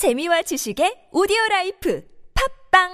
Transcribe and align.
재미와 0.00 0.40
지식의 0.40 1.12
오디오 1.12 1.36
라이프 1.50 2.02
팝빵 2.72 2.88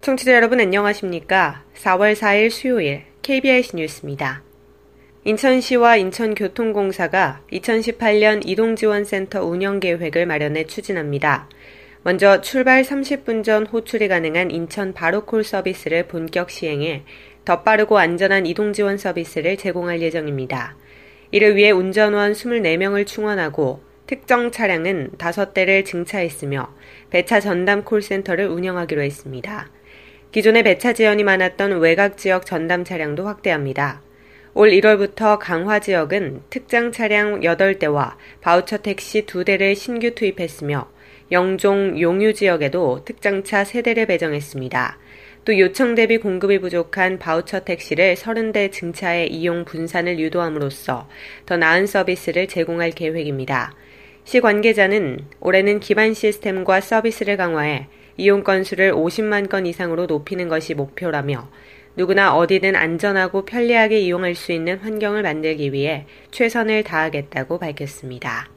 청취자 0.00 0.34
여러분 0.34 0.58
안녕하십니까? 0.58 1.62
4월 1.76 2.16
4일 2.16 2.50
수요일 2.50 3.04
KBS 3.22 3.76
뉴스입니다. 3.76 4.43
인천시와 5.26 5.96
인천교통공사가 5.96 7.40
2018년 7.50 8.46
이동지원센터 8.46 9.42
운영 9.42 9.80
계획을 9.80 10.26
마련해 10.26 10.66
추진합니다. 10.66 11.48
먼저 12.02 12.42
출발 12.42 12.82
30분 12.82 13.42
전 13.42 13.64
호출이 13.64 14.08
가능한 14.08 14.50
인천 14.50 14.92
바로콜 14.92 15.42
서비스를 15.42 16.08
본격 16.08 16.50
시행해 16.50 17.04
더 17.46 17.62
빠르고 17.62 17.96
안전한 17.96 18.44
이동지원 18.44 18.98
서비스를 18.98 19.56
제공할 19.56 20.02
예정입니다. 20.02 20.76
이를 21.30 21.56
위해 21.56 21.70
운전원 21.70 22.34
24명을 22.34 23.06
충원하고 23.06 23.82
특정 24.06 24.50
차량은 24.50 25.12
5대를 25.16 25.86
증차했으며 25.86 26.68
배차 27.08 27.40
전담 27.40 27.82
콜센터를 27.84 28.48
운영하기로 28.48 29.00
했습니다. 29.00 29.70
기존의 30.32 30.64
배차 30.64 30.92
지연이 30.92 31.24
많았던 31.24 31.78
외곽 31.78 32.18
지역 32.18 32.44
전담 32.44 32.84
차량도 32.84 33.26
확대합니다. 33.26 34.02
올 34.56 34.70
1월부터 34.70 35.36
강화 35.40 35.80
지역은 35.80 36.42
특장 36.48 36.92
차량 36.92 37.40
8대와 37.40 38.14
바우처 38.40 38.78
택시 38.78 39.26
2대를 39.26 39.74
신규 39.74 40.14
투입했으며 40.14 40.88
영종, 41.32 42.00
용유 42.00 42.34
지역에도 42.34 43.04
특장차 43.04 43.64
3대를 43.64 44.06
배정했습니다. 44.06 44.98
또 45.44 45.58
요청 45.58 45.96
대비 45.96 46.18
공급이 46.18 46.60
부족한 46.60 47.18
바우처 47.18 47.64
택시를 47.64 48.14
30대 48.14 48.70
증차의 48.70 49.32
이용 49.32 49.64
분산을 49.64 50.20
유도함으로써 50.20 51.08
더 51.46 51.56
나은 51.56 51.88
서비스를 51.88 52.46
제공할 52.46 52.92
계획입니다. 52.92 53.74
시 54.22 54.40
관계자는 54.40 55.18
올해는 55.40 55.80
기반 55.80 56.14
시스템과 56.14 56.80
서비스를 56.80 57.36
강화해 57.36 57.88
이용 58.16 58.44
건수를 58.44 58.92
50만 58.92 59.48
건 59.48 59.66
이상으로 59.66 60.06
높이는 60.06 60.46
것이 60.48 60.74
목표라며 60.74 61.50
누구나 61.96 62.36
어디든 62.36 62.74
안전하고 62.74 63.44
편리하게 63.44 64.00
이용할 64.00 64.34
수 64.34 64.52
있는 64.52 64.78
환경을 64.78 65.22
만들기 65.22 65.72
위해 65.72 66.06
최선을 66.32 66.82
다하겠다고 66.82 67.58
밝혔습니다. 67.58 68.50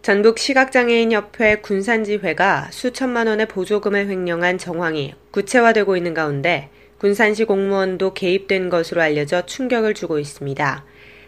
전북 0.00 0.38
시각장애인협회 0.38 1.56
군산지회가 1.56 2.68
수천만 2.70 3.26
원의 3.26 3.48
보조금을 3.48 4.08
횡령한 4.08 4.56
정황이 4.56 5.14
구체화되고 5.32 5.96
있는 5.96 6.14
가운데 6.14 6.70
군산시 6.98 7.44
공무원도 7.44 8.14
개입된 8.14 8.70
것으로 8.70 9.02
알려져 9.02 9.44
충격을 9.44 9.94
주고 9.94 10.18
있습니다. 10.18 10.84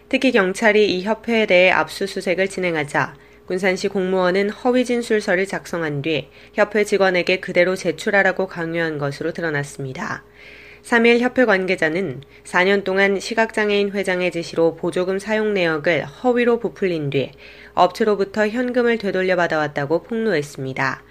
특히 0.07 0.31
경찰이 0.31 0.97
이 0.97 1.03
협회에 1.03 1.45
대해 1.45 1.69
압수수색을 1.71 2.47
진행하자 2.47 3.15
군산시 3.45 3.89
공무원은 3.89 4.49
허위 4.49 4.85
진술서를 4.85 5.45
작성한 5.45 6.01
뒤 6.01 6.29
협회 6.53 6.83
직원에게 6.83 7.39
그대로 7.39 7.75
제출하라고 7.75 8.47
강요한 8.47 8.97
것으로 8.97 9.33
드러났습니다. 9.33 10.23
3일 10.83 11.19
협회 11.19 11.45
관계자는 11.45 12.21
4년 12.45 12.83
동안 12.83 13.19
시각장애인 13.19 13.91
회장의 13.91 14.31
지시로 14.31 14.75
보조금 14.75 15.19
사용 15.19 15.53
내역을 15.53 16.05
허위로 16.05 16.59
부풀린 16.59 17.09
뒤 17.09 17.31
업체로부터 17.73 18.47
현금을 18.47 18.97
되돌려 18.97 19.35
받아왔다고 19.35 20.03
폭로했습니다. 20.03 21.03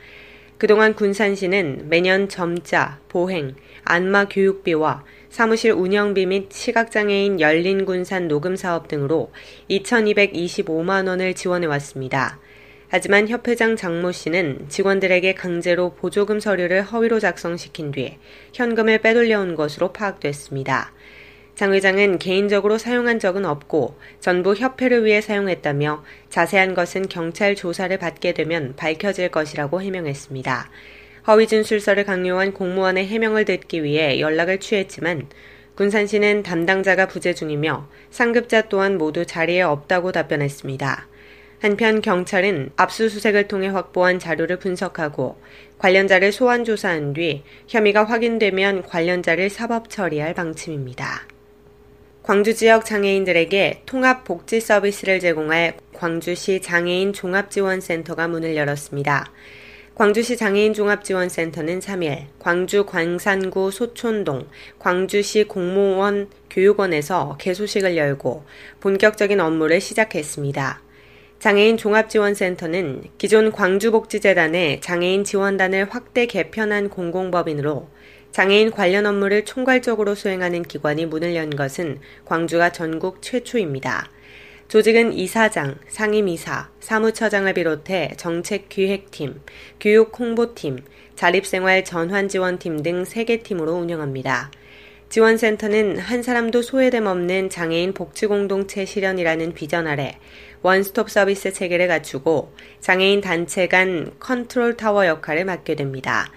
그동안 0.59 0.95
군산시는 0.95 1.89
매년 1.89 2.29
점자, 2.29 2.99
보행, 3.09 3.55
안마 3.85 4.27
교육비와 4.27 5.05
사무실 5.31 5.71
운영비 5.71 6.27
및 6.27 6.51
시각장애인 6.51 7.39
열린군산 7.39 8.27
녹음 8.27 8.57
사업 8.57 8.89
등으로 8.89 9.31
2,225만 9.71 11.07
원을 11.07 11.35
지원해 11.35 11.67
왔습니다. 11.69 12.41
하지만 12.91 13.29
협회장 13.29 13.77
장모 13.77 14.13
씨는 14.13 14.67
직원들에게 14.69 15.35
강제로 15.35 15.95
보조금 15.95 16.41
서류를 16.41 16.83
허위로 16.83 17.21
작성시킨 17.21 17.93
뒤 17.93 18.17
현금을 18.55 18.99
빼돌려온 18.99 19.55
것으로 19.55 19.93
파악됐습니다. 19.93 20.93
장 21.55 21.75
회장은 21.75 22.19
개인적으로 22.19 22.79
사용한 22.79 23.19
적은 23.19 23.45
없고 23.45 23.99
전부 24.21 24.55
협회를 24.55 25.05
위해 25.05 25.21
사용했다며 25.21 26.05
자세한 26.31 26.75
것은 26.75 27.09
경찰 27.09 27.55
조사를 27.57 27.97
받게 27.99 28.33
되면 28.33 28.75
밝혀질 28.77 29.31
것이라고 29.31 29.83
해명했습니다. 29.83 30.71
허위 31.27 31.47
진술서를 31.47 32.05
강요한 32.05 32.55
공무원의 32.55 33.07
해명을 33.09 33.45
듣기 33.45 33.83
위해 33.83 34.19
연락을 34.21 34.61
취했지만 34.61 35.27
군산시는 35.75 36.43
담당자가 36.43 37.07
부재 37.07 37.35
중이며 37.35 37.89
상급자 38.11 38.69
또한 38.69 38.97
모두 38.97 39.27
자리에 39.27 39.61
없다고 39.63 40.13
답변했습니다. 40.13 41.09
한편 41.61 42.01
경찰은 42.01 42.71
압수수색을 42.77 43.49
통해 43.49 43.69
확보한 43.69 44.19
자료를 44.19 44.59
분석하고 44.59 45.41
관련자를 45.79 46.31
소환 46.33 46.65
조사한 46.65 47.15
뒤 47.15 47.43
혐의가 47.67 48.05
확인되면 48.05 48.83
관련자를 48.83 49.51
사법 49.51 49.91
처리할 49.91 50.35
방침입니다. 50.35 51.27
광주 52.23 52.55
지역 52.55 52.85
장애인들에게 52.85 53.83
통합 53.87 54.25
복지 54.25 54.61
서비스를 54.61 55.19
제공할 55.19 55.79
광주시 55.95 56.61
장애인 56.61 57.13
종합지원센터가 57.13 58.29
문을 58.29 58.55
열었습니다. 58.55 59.33
광주시 59.95 60.37
장애인 60.37 60.75
종합지원센터는 60.75 61.81
3일 61.81 62.27
광주 62.39 62.87
광산구 62.87 63.73
소촌동 63.73 64.47
광주시 64.79 65.45
공무원 65.45 66.29
교육원에서 66.51 67.37
개소식을 67.41 67.97
열고 67.97 68.45
본격적인 68.79 69.41
업무를 69.41 69.81
시작했습니다. 69.81 70.88
장애인 71.39 71.77
종합지원센터는 71.77 73.05
기존 73.17 73.53
광주복지재단의 73.53 74.81
장애인 74.81 75.23
지원단을 75.23 75.87
확대 75.89 76.27
개편한 76.27 76.89
공공법인으로 76.89 77.89
장애인 78.33 78.73
관련 78.73 79.07
업무를 79.07 79.45
총괄적으로 79.45 80.17
수행하는 80.17 80.63
기관이 80.63 81.07
문을 81.07 81.37
연 81.37 81.51
것은 81.51 82.01
광주가 82.25 82.73
전국 82.73 83.23
최초입니다. 83.23 84.11
조직은 84.67 85.13
이사장, 85.13 85.77
상임이사, 85.87 86.71
사무처장을 86.81 87.55
비롯해 87.55 88.15
정책기획팀, 88.17 89.41
교육홍보팀, 89.79 90.81
자립생활 91.15 91.85
전환지원팀 91.85 92.83
등 92.83 93.05
3개 93.05 93.45
팀으로 93.45 93.75
운영합니다. 93.75 94.51
지원센터는 95.09 95.99
한 95.99 96.23
사람도 96.23 96.61
소외됨 96.61 97.07
없는 97.07 97.49
장애인 97.49 97.95
복지공동체 97.95 98.85
실현이라는 98.85 99.55
비전 99.55 99.87
아래 99.87 100.19
원스톱 100.61 101.09
서비스 101.09 101.53
체계를 101.53 101.89
갖추고 101.89 102.53
장애인 102.81 103.23
단체 103.23 103.69
간 103.69 104.13
컨트롤 104.21 104.77
타워 104.77 105.07
역할을 105.07 105.47
맡게 105.47 105.77
됩니다. 105.77 106.31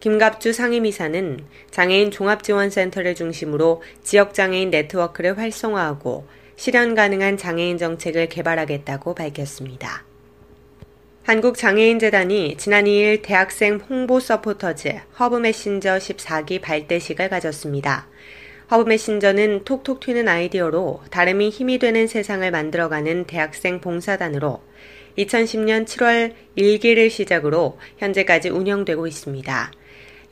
김갑주 0.00 0.54
상임이사는 0.54 1.40
장애인 1.70 2.10
종합지원센터를 2.10 3.14
중심으로 3.14 3.82
지역장애인 4.02 4.70
네트워크를 4.70 5.36
활성화하고 5.36 6.26
실현 6.56 6.94
가능한 6.94 7.36
장애인 7.36 7.76
정책을 7.76 8.28
개발하겠다고 8.28 9.14
밝혔습니다. 9.14 10.04
한국장애인재단이 11.24 12.56
지난 12.58 12.84
2일 12.84 13.22
대학생 13.22 13.76
홍보 13.76 14.20
서포터즈 14.20 15.00
허브 15.18 15.36
메신저 15.36 15.96
14기 15.96 16.60
발대식을 16.60 17.30
가졌습니다. 17.30 18.06
허브 18.70 18.86
메신저는 18.86 19.64
톡톡 19.64 20.00
튀는 20.00 20.28
아이디어로 20.28 21.04
다름이 21.10 21.48
힘이 21.48 21.78
되는 21.78 22.06
세상을 22.06 22.50
만들어가는 22.50 23.24
대학생 23.24 23.80
봉사단으로 23.80 24.60
2010년 25.16 25.86
7월 25.86 26.34
1기를 26.58 27.08
시작으로 27.08 27.78
현재까지 27.96 28.50
운영되고 28.50 29.06
있습니다. 29.06 29.72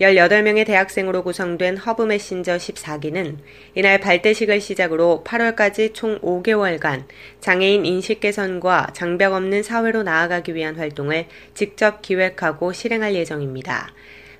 18명의 0.02 0.66
대학생으로 0.66 1.22
구성된 1.22 1.76
허브 1.76 2.02
메신저 2.02 2.56
14기는 2.56 3.36
이날 3.74 4.00
발대식을 4.00 4.60
시작으로 4.60 5.22
8월까지 5.26 5.94
총 5.94 6.18
5개월간 6.20 7.04
장애인 7.40 7.86
인식 7.86 8.20
개선과 8.20 8.88
장벽 8.94 9.32
없는 9.32 9.62
사회로 9.62 10.02
나아가기 10.02 10.54
위한 10.54 10.76
활동을 10.76 11.26
직접 11.54 12.02
기획하고 12.02 12.72
실행할 12.72 13.14
예정입니다. 13.14 13.92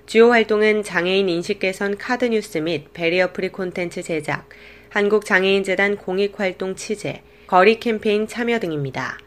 주요 0.07 0.31
활동은 0.31 0.83
장애인 0.83 1.29
인식 1.29 1.61
개선 1.61 1.97
카드 1.97 2.25
뉴스 2.25 2.59
및 2.59 2.93
barrier 2.93 3.33
free 3.33 3.49
콘텐츠 3.49 4.03
제작, 4.03 4.49
한국장애인재단 4.91 5.97
공익활동 5.97 6.75
취재, 6.75 7.23
거리 7.47 7.79
캠페인 7.79 8.27
참여 8.27 8.59
등입니다. 8.59 9.19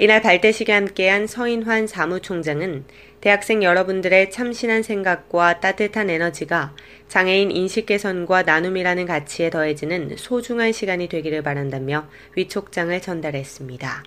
이날 0.00 0.22
발대식에 0.22 0.72
함께한 0.72 1.26
서인환 1.26 1.88
사무총장은 1.88 2.84
대학생 3.20 3.64
여러분들의 3.64 4.30
참신한 4.30 4.84
생각과 4.84 5.58
따뜻한 5.58 6.08
에너지가 6.08 6.76
장애인 7.08 7.50
인식 7.50 7.86
개선과 7.86 8.44
나눔이라는 8.44 9.06
가치에 9.06 9.50
더해지는 9.50 10.14
소중한 10.16 10.70
시간이 10.70 11.08
되기를 11.08 11.42
바란다며 11.42 12.08
위촉장을 12.36 13.00
전달했습니다. 13.00 14.04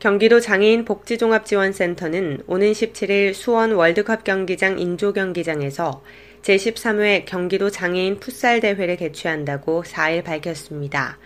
경기도 0.00 0.40
장애인 0.40 0.84
복지종합지원센터는 0.84 2.40
오는 2.48 2.72
17일 2.72 3.32
수원 3.32 3.72
월드컵 3.72 4.24
경기장 4.24 4.80
인조 4.80 5.12
경기장에서 5.12 6.02
제13회 6.42 7.26
경기도 7.26 7.70
장애인 7.70 8.18
풋살 8.18 8.58
대회를 8.58 8.96
개최한다고 8.96 9.84
4일 9.84 10.24
밝혔습니다. 10.24 11.18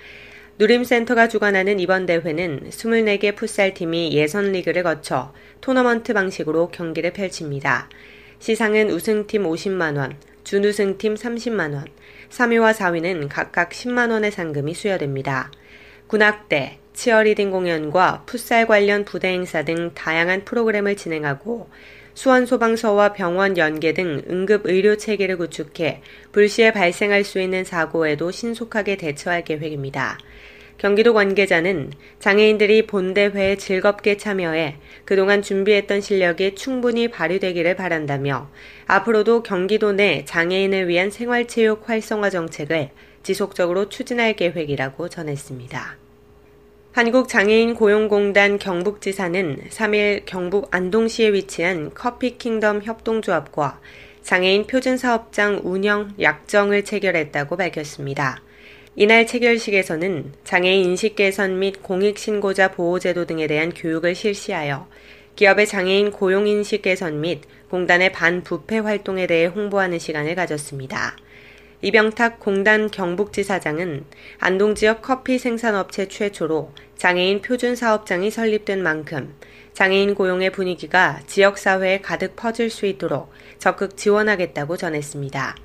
누림센터가 0.56 1.26
주관하는 1.26 1.80
이번 1.80 2.06
대회는 2.06 2.70
24개 2.70 3.34
풋살팀이 3.34 4.12
예선 4.12 4.52
리그를 4.52 4.84
거쳐 4.84 5.34
토너먼트 5.60 6.14
방식으로 6.14 6.68
경기를 6.68 7.12
펼칩니다. 7.12 7.88
시상은 8.38 8.90
우승팀 8.90 9.42
50만원, 9.42 10.14
준우승팀 10.44 11.14
30만원, 11.14 11.86
3위와 12.30 12.72
4위는 12.72 13.28
각각 13.28 13.70
10만원의 13.70 14.30
상금이 14.30 14.74
수여됩니다. 14.74 15.50
군악대, 16.06 16.78
치어리딩 16.92 17.50
공연과 17.50 18.22
풋살 18.26 18.68
관련 18.68 19.04
부대 19.04 19.32
행사 19.32 19.64
등 19.64 19.90
다양한 19.94 20.44
프로그램을 20.44 20.94
진행하고 20.94 21.68
수원소방서와 22.14 23.12
병원 23.12 23.56
연계 23.58 23.92
등 23.92 24.22
응급 24.30 24.66
의료 24.66 24.96
체계를 24.96 25.36
구축해 25.36 26.00
불시에 26.32 26.72
발생할 26.72 27.24
수 27.24 27.40
있는 27.40 27.64
사고에도 27.64 28.30
신속하게 28.30 28.96
대처할 28.96 29.44
계획입니다. 29.44 30.18
경기도 30.78 31.14
관계자는 31.14 31.92
장애인들이 32.18 32.86
본대회에 32.86 33.56
즐겁게 33.56 34.16
참여해 34.16 34.76
그동안 35.04 35.40
준비했던 35.40 36.00
실력이 36.00 36.56
충분히 36.56 37.08
발휘되기를 37.08 37.76
바란다며 37.76 38.50
앞으로도 38.86 39.42
경기도 39.42 39.92
내 39.92 40.24
장애인을 40.24 40.88
위한 40.88 41.10
생활체육 41.10 41.88
활성화 41.88 42.30
정책을 42.30 42.90
지속적으로 43.22 43.88
추진할 43.88 44.34
계획이라고 44.34 45.08
전했습니다. 45.08 46.03
한국장애인 46.94 47.74
고용공단 47.74 48.60
경북지사는 48.60 49.64
3일 49.68 50.22
경북 50.26 50.68
안동시에 50.70 51.32
위치한 51.32 51.92
커피킹덤 51.92 52.82
협동조합과 52.84 53.80
장애인 54.22 54.68
표준사업장 54.68 55.62
운영 55.64 56.14
약정을 56.20 56.84
체결했다고 56.84 57.56
밝혔습니다. 57.56 58.40
이날 58.94 59.26
체결식에서는 59.26 60.34
장애인 60.44 60.84
인식 60.84 61.16
개선 61.16 61.58
및 61.58 61.82
공익신고자 61.82 62.70
보호제도 62.70 63.26
등에 63.26 63.48
대한 63.48 63.74
교육을 63.74 64.14
실시하여 64.14 64.86
기업의 65.34 65.66
장애인 65.66 66.12
고용 66.12 66.46
인식 66.46 66.82
개선 66.82 67.20
및 67.20 67.40
공단의 67.70 68.12
반부패 68.12 68.78
활동에 68.78 69.26
대해 69.26 69.46
홍보하는 69.46 69.98
시간을 69.98 70.36
가졌습니다. 70.36 71.16
이병탁 71.84 72.40
공단 72.40 72.90
경북지사장은 72.90 74.06
안동 74.38 74.74
지역 74.74 75.02
커피 75.02 75.38
생산업체 75.38 76.08
최초로 76.08 76.72
장애인 76.96 77.42
표준 77.42 77.76
사업장이 77.76 78.30
설립된 78.30 78.82
만큼 78.82 79.34
장애인 79.74 80.14
고용의 80.14 80.52
분위기가 80.52 81.20
지역사회에 81.26 82.00
가득 82.00 82.36
퍼질 82.36 82.70
수 82.70 82.86
있도록 82.86 83.30
적극 83.58 83.98
지원하겠다고 83.98 84.78
전했습니다. 84.78 85.56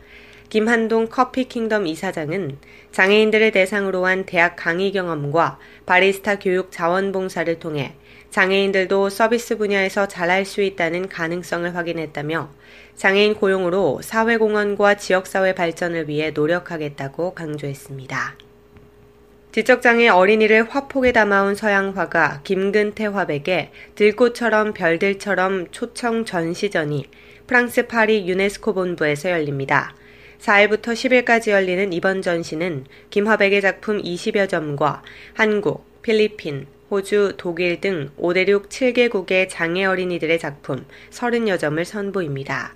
김한동 0.49 1.07
커피킹덤 1.07 1.87
이사장은 1.87 2.57
장애인들을 2.91 3.51
대상으로 3.51 4.05
한 4.05 4.25
대학 4.25 4.57
강의 4.57 4.91
경험과 4.91 5.57
바리스타 5.85 6.39
교육 6.39 6.73
자원봉사를 6.73 7.59
통해 7.59 7.95
장애인들도 8.29 9.09
서비스 9.09 9.57
분야에서 9.57 10.07
잘할 10.07 10.45
수 10.45 10.61
있다는 10.61 11.09
가능성을 11.09 11.75
확인했다며 11.75 12.49
장애인 12.95 13.35
고용으로 13.35 14.01
사회공헌과 14.03 14.97
지역사회 14.97 15.55
발전을 15.55 16.07
위해 16.09 16.31
노력하겠다고 16.31 17.33
강조했습니다. 17.33 18.35
지적장애 19.51 20.09
어린이를 20.09 20.69
화폭에 20.69 21.11
담아온 21.11 21.55
서양 21.55 21.97
화가 21.97 22.41
김근태 22.43 23.07
화백의 23.07 23.71
들꽃처럼 23.95 24.73
별들처럼 24.73 25.71
초청 25.71 26.23
전시전이 26.23 27.07
프랑스 27.47 27.87
파리 27.87 28.27
유네스코 28.29 28.75
본부에서 28.75 29.31
열립니다. 29.31 29.95
4일부터 30.39 30.93
10일까지 30.93 31.49
열리는 31.49 31.91
이번 31.91 32.21
전시는 32.21 32.85
김화백의 33.09 33.61
작품 33.61 33.99
20여 33.99 34.47
점과 34.47 35.01
한국, 35.33 35.83
필리핀, 36.03 36.67
호주, 36.91 37.33
독일 37.37 37.79
등 37.81 38.09
5대륙 38.19 38.69
7개국의 38.69 39.47
장애 39.49 39.85
어린이들의 39.85 40.39
작품 40.39 40.85
30여 41.11 41.59
점을 41.59 41.83
선보입니다. 41.83 42.73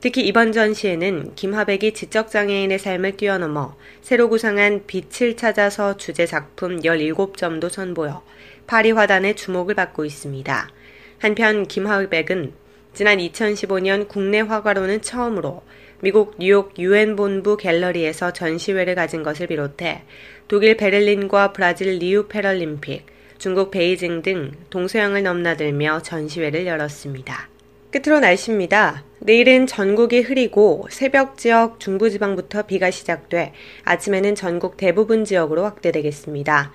특히 0.00 0.26
이번 0.26 0.52
전시에는 0.52 1.34
김하백이 1.34 1.94
지적장애인의 1.94 2.78
삶을 2.78 3.16
뛰어넘어 3.16 3.76
새로 4.02 4.28
구상한 4.28 4.84
빛을 4.86 5.36
찾아서 5.36 5.96
주제 5.96 6.26
작품 6.26 6.80
17점도 6.82 7.70
선보여 7.70 8.22
파리 8.66 8.90
화단의 8.90 9.36
주목을 9.36 9.74
받고 9.74 10.04
있습니다. 10.04 10.70
한편 11.18 11.66
김하백은 11.66 12.52
지난 12.92 13.18
2015년 13.18 14.06
국내 14.06 14.40
화가로는 14.40 15.00
처음으로 15.00 15.62
미국 16.00 16.34
뉴욕 16.38 16.78
유엔 16.78 17.16
본부 17.16 17.56
갤러리에서 17.56 18.34
전시회를 18.34 18.94
가진 18.94 19.22
것을 19.22 19.46
비롯해 19.46 20.02
독일 20.46 20.76
베를린과 20.76 21.52
브라질 21.52 21.98
리우 21.98 22.26
패럴림픽, 22.28 23.06
중국 23.38 23.70
베이징 23.70 24.22
등 24.22 24.52
동서양을 24.70 25.22
넘나들며 25.22 26.02
전시회를 26.02 26.66
열었습니다. 26.66 27.48
끝으로 27.90 28.20
날씨입니다. 28.20 29.05
내일은 29.26 29.66
전국이 29.66 30.20
흐리고 30.20 30.86
새벽 30.88 31.36
지역 31.36 31.80
중부지방부터 31.80 32.62
비가 32.62 32.92
시작돼 32.92 33.54
아침에는 33.82 34.36
전국 34.36 34.76
대부분 34.76 35.24
지역으로 35.24 35.64
확대되겠습니다. 35.64 36.70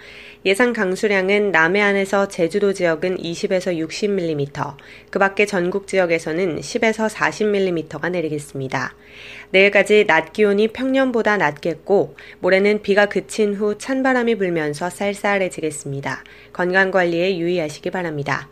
예상 0.46 0.74
강수량은 0.74 1.52
남해안에서 1.54 2.28
제주도 2.28 2.74
지역은 2.74 3.20
20에서 3.20 3.78
60mm, 3.88 4.76
그 5.10 5.18
밖에 5.18 5.46
전국 5.46 5.88
지역에서는 5.88 6.60
10에서 6.60 7.10
40mm가 7.10 8.12
내리겠습니다. 8.12 8.96
내일까지 9.52 10.06
낮 10.06 10.34
기온이 10.34 10.68
평년보다 10.68 11.38
낮겠고 11.38 12.18
모레는 12.40 12.82
비가 12.82 13.06
그친 13.06 13.56
후 13.56 13.78
찬바람이 13.78 14.36
불면서 14.36 14.90
쌀쌀해지겠습니다. 14.90 16.26
건강관리에 16.52 17.38
유의하시기 17.38 17.92
바랍니다. 17.92 18.50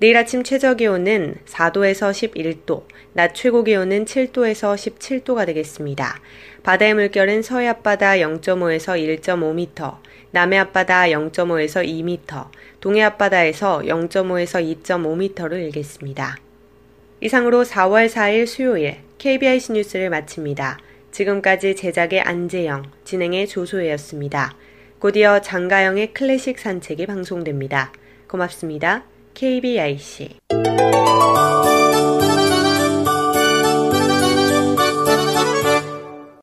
내일 0.00 0.16
아침 0.16 0.42
최저 0.42 0.76
기온은 0.76 1.36
4도에서 1.44 2.10
11도, 2.10 2.84
낮 3.12 3.34
최고 3.34 3.62
기온은 3.62 4.06
7도에서 4.06 4.74
17도가 4.74 5.44
되겠습니다. 5.44 6.18
바다의 6.62 6.94
물결은 6.94 7.42
서해 7.42 7.68
앞바다 7.68 8.12
0.5에서 8.12 9.20
1.5m, 9.20 9.98
남해 10.30 10.56
앞바다 10.56 11.02
0.5에서 11.08 11.86
2m, 11.86 12.48
동해 12.80 13.02
앞바다에서 13.02 13.80
0.5에서 13.80 14.82
2.5m로 14.82 15.52
일겠습니다. 15.52 16.38
이상으로 17.20 17.64
4월 17.64 18.08
4일 18.08 18.46
수요일 18.46 18.96
KBIC 19.18 19.72
뉴스를 19.72 20.08
마칩니다. 20.08 20.78
지금까지 21.12 21.76
제작의 21.76 22.22
안재영, 22.22 22.90
진행의 23.04 23.48
조소혜였습니다. 23.48 24.56
곧이어 24.98 25.42
장가영의 25.42 26.14
클래식 26.14 26.58
산책이 26.58 27.04
방송됩니다. 27.04 27.92
고맙습니다. 28.28 29.09
KBIC 29.34 30.69